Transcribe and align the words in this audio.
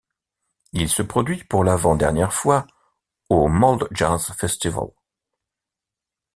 Il 0.73 0.89
se 0.89 1.03
produit 1.03 1.43
pour 1.43 1.63
l'avant-dernière 1.63 2.33
fois 2.33 2.65
en 3.29 3.35
au 3.43 3.47
Molde 3.47 3.87
Jazz 3.91 4.31
Festival. 4.35 4.87